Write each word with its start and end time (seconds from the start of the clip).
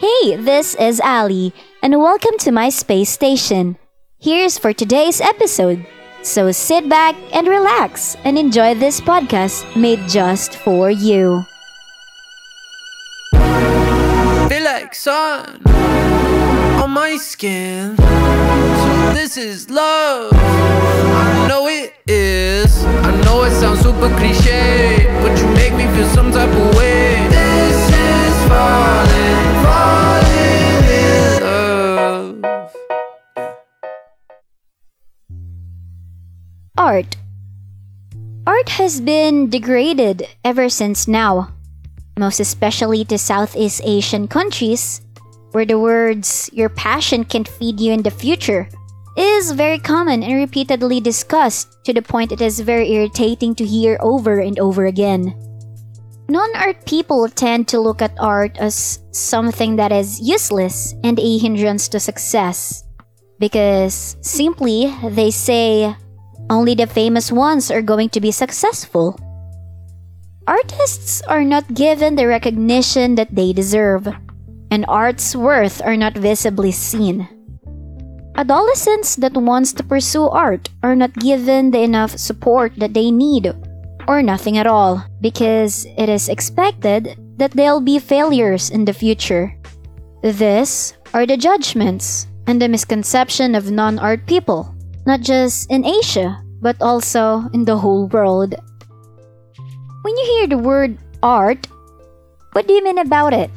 Hey, 0.00 0.36
this 0.36 0.76
is 0.76 1.00
Ally, 1.00 1.50
and 1.82 1.98
welcome 1.98 2.38
to 2.38 2.52
my 2.52 2.68
space 2.68 3.10
station. 3.10 3.76
Here's 4.20 4.56
for 4.56 4.72
today's 4.72 5.20
episode. 5.20 5.84
So 6.22 6.52
sit 6.52 6.88
back 6.88 7.16
and 7.34 7.48
relax 7.48 8.16
and 8.22 8.38
enjoy 8.38 8.74
this 8.74 9.00
podcast 9.00 9.66
made 9.74 10.08
just 10.08 10.54
for 10.54 10.88
you. 10.88 11.42
Feel 13.32 14.62
like 14.62 14.94
sun 14.94 15.62
on 15.66 16.90
my 16.90 17.16
skin. 17.16 17.96
So 17.96 19.12
this 19.14 19.36
is 19.36 19.68
love. 19.68 20.30
I 20.32 21.46
know 21.48 21.66
it 21.66 21.94
is. 22.06 22.84
I 22.84 23.20
know 23.22 23.42
it 23.42 23.50
sounds 23.50 23.80
super 23.80 24.14
cliche, 24.16 24.97
Art. 36.78 37.16
Art 38.46 38.68
has 38.78 39.00
been 39.00 39.50
degraded 39.50 40.28
ever 40.44 40.68
since 40.68 41.08
now, 41.08 41.50
most 42.16 42.38
especially 42.38 43.04
to 43.06 43.18
Southeast 43.18 43.82
Asian 43.84 44.28
countries, 44.28 45.02
where 45.50 45.66
the 45.66 45.76
words, 45.76 46.48
your 46.52 46.68
passion 46.68 47.24
can 47.24 47.42
feed 47.42 47.80
you 47.80 47.92
in 47.92 48.04
the 48.04 48.14
future, 48.14 48.68
is 49.16 49.50
very 49.50 49.80
common 49.80 50.22
and 50.22 50.34
repeatedly 50.34 51.00
discussed 51.00 51.82
to 51.82 51.92
the 51.92 52.00
point 52.00 52.30
it 52.30 52.40
is 52.40 52.60
very 52.60 52.92
irritating 52.92 53.56
to 53.56 53.66
hear 53.66 53.98
over 54.00 54.38
and 54.38 54.60
over 54.60 54.86
again. 54.86 55.34
Non 56.28 56.48
art 56.54 56.86
people 56.86 57.26
tend 57.26 57.66
to 57.66 57.80
look 57.80 58.00
at 58.00 58.14
art 58.20 58.56
as 58.58 59.00
something 59.10 59.74
that 59.74 59.90
is 59.90 60.20
useless 60.20 60.94
and 61.02 61.18
a 61.18 61.38
hindrance 61.38 61.88
to 61.88 61.98
success. 61.98 62.84
Because 63.40 64.16
simply, 64.20 64.94
they 65.02 65.32
say, 65.32 65.96
only 66.50 66.74
the 66.74 66.86
famous 66.86 67.30
ones 67.30 67.70
are 67.70 67.82
going 67.82 68.08
to 68.10 68.20
be 68.20 68.30
successful. 68.30 69.18
Artists 70.46 71.20
are 71.28 71.44
not 71.44 71.74
given 71.74 72.16
the 72.16 72.26
recognition 72.26 73.14
that 73.16 73.34
they 73.34 73.52
deserve, 73.52 74.08
and 74.70 74.84
art's 74.88 75.36
worth 75.36 75.82
are 75.84 75.96
not 75.96 76.16
visibly 76.16 76.72
seen. 76.72 77.28
Adolescents 78.36 79.16
that 79.16 79.34
wants 79.34 79.72
to 79.74 79.82
pursue 79.82 80.28
art 80.28 80.70
are 80.82 80.94
not 80.94 81.12
given 81.14 81.70
the 81.70 81.82
enough 81.82 82.16
support 82.16 82.72
that 82.76 82.94
they 82.94 83.10
need 83.10 83.52
or 84.06 84.22
nothing 84.22 84.56
at 84.56 84.66
all 84.66 85.04
because 85.20 85.84
it 85.98 86.08
is 86.08 86.28
expected 86.28 87.18
that 87.36 87.50
they'll 87.52 87.80
be 87.82 87.98
failures 87.98 88.70
in 88.70 88.84
the 88.84 88.92
future. 88.92 89.52
This 90.22 90.94
are 91.12 91.26
the 91.26 91.36
judgments 91.36 92.26
and 92.46 92.62
the 92.62 92.68
misconception 92.68 93.54
of 93.54 93.70
non-art 93.70 94.24
people, 94.26 94.74
not 95.08 95.24
just 95.24 95.70
in 95.72 95.88
Asia, 95.88 96.36
but 96.60 96.76
also 96.84 97.48
in 97.56 97.64
the 97.64 97.78
whole 97.78 98.06
world. 98.08 98.54
When 100.04 100.14
you 100.18 100.24
hear 100.36 100.46
the 100.46 100.58
word 100.60 100.98
art, 101.22 101.66
what 102.52 102.68
do 102.68 102.74
you 102.74 102.84
mean 102.84 102.98
about 102.98 103.32
it? 103.32 103.48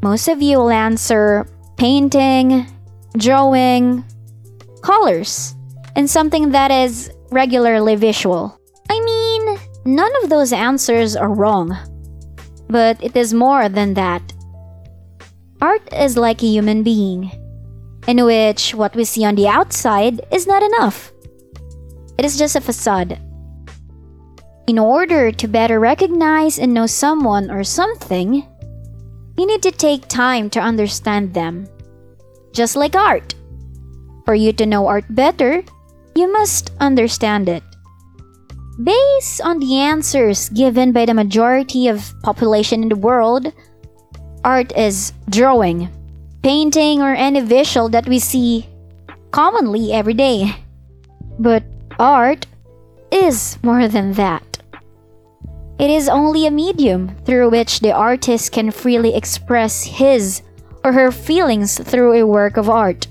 Most 0.00 0.28
of 0.28 0.40
you 0.40 0.58
will 0.58 0.70
answer 0.70 1.44
painting, 1.76 2.70
drawing, 3.18 4.04
colors, 4.80 5.56
and 5.96 6.08
something 6.08 6.52
that 6.52 6.70
is 6.70 7.10
regularly 7.32 7.96
visual. 7.96 8.54
I 8.88 9.00
mean, 9.00 9.58
none 9.84 10.12
of 10.22 10.30
those 10.30 10.52
answers 10.52 11.16
are 11.16 11.34
wrong. 11.34 11.74
But 12.70 13.02
it 13.02 13.16
is 13.16 13.34
more 13.34 13.68
than 13.68 13.94
that. 13.94 14.22
Art 15.60 15.82
is 15.92 16.16
like 16.16 16.44
a 16.44 16.46
human 16.46 16.84
being, 16.84 17.32
in 18.08 18.24
which 18.24 18.74
what 18.74 18.96
we 18.96 19.04
see 19.04 19.24
on 19.24 19.36
the 19.36 19.46
outside 19.46 20.26
is 20.32 20.46
not 20.46 20.62
enough. 20.62 21.12
It 22.18 22.24
is 22.24 22.38
just 22.38 22.56
a 22.56 22.60
facade. 22.60 23.20
In 24.66 24.78
order 24.78 25.30
to 25.30 25.46
better 25.46 25.78
recognize 25.78 26.58
and 26.58 26.74
know 26.74 26.86
someone 26.86 27.50
or 27.50 27.62
something, 27.62 28.48
you 29.36 29.46
need 29.46 29.62
to 29.62 29.70
take 29.70 30.08
time 30.08 30.50
to 30.50 30.60
understand 30.60 31.32
them 31.34 31.68
just 32.52 32.76
like 32.76 32.96
art. 32.96 33.34
For 34.24 34.34
you 34.34 34.52
to 34.54 34.66
know 34.66 34.88
art 34.88 35.04
better, 35.10 35.62
you 36.14 36.32
must 36.32 36.72
understand 36.80 37.48
it. 37.48 37.62
Based 38.82 39.40
on 39.42 39.58
the 39.60 39.78
answers 39.78 40.48
given 40.48 40.92
by 40.92 41.04
the 41.04 41.14
majority 41.14 41.88
of 41.88 42.12
population 42.22 42.82
in 42.82 42.88
the 42.88 42.96
world, 42.96 43.52
art 44.44 44.72
is 44.76 45.12
drawing, 45.30 45.88
painting 46.42 47.02
or 47.02 47.14
any 47.14 47.40
visual 47.40 47.88
that 47.88 48.08
we 48.08 48.18
see 48.18 48.68
commonly 49.30 49.92
every 49.92 50.14
day. 50.14 50.54
But 51.38 51.64
art 51.98 52.46
is 53.10 53.58
more 53.62 53.88
than 53.88 54.12
that. 54.14 54.42
It 55.78 55.90
is 55.90 56.08
only 56.08 56.46
a 56.46 56.50
medium 56.50 57.14
through 57.24 57.50
which 57.50 57.80
the 57.80 57.92
artist 57.92 58.52
can 58.52 58.70
freely 58.70 59.14
express 59.14 59.84
his 59.84 60.42
or 60.82 60.92
her 60.92 61.12
feelings 61.12 61.78
through 61.78 62.14
a 62.14 62.26
work 62.26 62.56
of 62.56 62.68
art. 62.68 63.06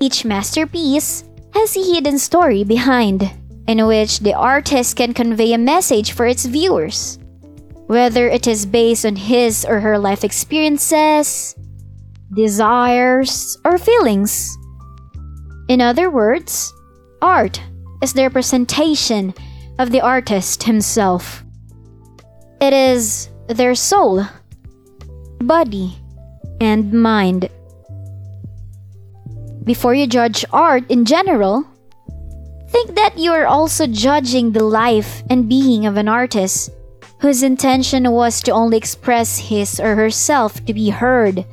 Each 0.00 0.24
masterpiece 0.24 1.24
has 1.54 1.76
a 1.76 1.82
hidden 1.82 2.18
story 2.18 2.64
behind, 2.64 3.30
in 3.66 3.86
which 3.86 4.20
the 4.20 4.34
artist 4.34 4.96
can 4.96 5.14
convey 5.14 5.52
a 5.52 5.58
message 5.58 6.12
for 6.12 6.26
its 6.26 6.44
viewers, 6.44 7.18
whether 7.86 8.28
it 8.28 8.46
is 8.46 8.66
based 8.66 9.06
on 9.06 9.16
his 9.16 9.64
or 9.64 9.80
her 9.80 9.98
life 9.98 10.24
experiences, 10.24 11.56
desires, 12.32 13.56
or 13.64 13.78
feelings. 13.78 14.56
In 15.68 15.80
other 15.80 16.10
words, 16.10 16.72
art 17.22 17.60
is 18.02 18.12
the 18.12 18.22
representation 18.22 19.34
of 19.78 19.90
the 19.90 20.00
artist 20.00 20.62
himself. 20.62 21.44
It 22.60 22.72
is 22.72 23.30
their 23.48 23.74
soul, 23.74 24.26
body, 25.40 25.96
and 26.60 26.92
mind. 26.92 27.48
Before 29.64 29.94
you 29.94 30.06
judge 30.06 30.44
art 30.52 30.84
in 30.90 31.04
general, 31.04 31.64
think 32.70 32.94
that 32.94 33.18
you 33.18 33.32
are 33.32 33.46
also 33.46 33.86
judging 33.86 34.52
the 34.52 34.64
life 34.64 35.22
and 35.30 35.48
being 35.48 35.86
of 35.86 35.96
an 35.96 36.08
artist 36.08 36.70
whose 37.20 37.42
intention 37.42 38.10
was 38.10 38.42
to 38.42 38.50
only 38.52 38.76
express 38.76 39.38
his 39.38 39.80
or 39.80 39.94
herself 39.94 40.64
to 40.66 40.74
be 40.74 40.90
heard 40.90 41.44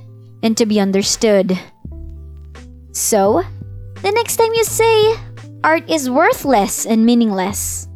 and 0.44 0.58
to 0.58 0.66
be 0.66 0.80
understood. 0.80 1.58
So, 2.92 3.44
the 4.02 4.12
next 4.12 4.38
time 4.38 4.54
you 4.54 4.64
say 4.64 5.16
art 5.64 5.90
is 5.90 6.10
worthless 6.10 6.86
and 6.86 7.06
meaningless, 7.06 7.88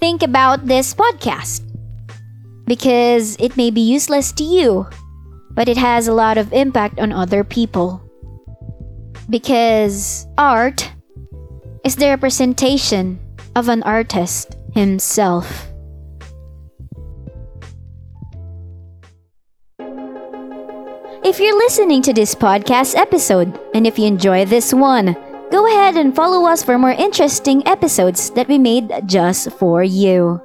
think 0.00 0.22
about 0.22 0.66
this 0.66 0.94
podcast 0.94 1.62
because 2.66 3.36
it 3.36 3.56
may 3.56 3.70
be 3.70 3.80
useless 3.80 4.32
to 4.32 4.44
you 4.44 4.86
but 5.54 5.68
it 5.68 5.76
has 5.76 6.08
a 6.08 6.14
lot 6.14 6.38
of 6.38 6.52
impact 6.52 6.98
on 6.98 7.12
other 7.12 7.44
people. 7.44 8.00
Because 9.28 10.26
art 10.36 10.90
is 11.84 11.96
the 11.96 12.08
representation 12.08 13.20
of 13.54 13.68
an 13.68 13.82
artist 13.82 14.56
himself. 14.74 15.71
If 21.24 21.38
you're 21.38 21.56
listening 21.56 22.02
to 22.02 22.12
this 22.12 22.34
podcast 22.34 22.96
episode, 22.96 23.56
and 23.74 23.86
if 23.86 23.96
you 23.96 24.06
enjoy 24.06 24.44
this 24.44 24.74
one, 24.74 25.14
go 25.52 25.66
ahead 25.70 25.96
and 25.96 26.14
follow 26.14 26.46
us 26.50 26.64
for 26.64 26.76
more 26.78 26.90
interesting 26.90 27.64
episodes 27.66 28.30
that 28.30 28.48
we 28.48 28.58
made 28.58 28.90
just 29.06 29.52
for 29.52 29.84
you. 29.84 30.42